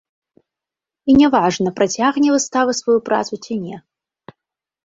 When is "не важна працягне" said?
1.19-2.29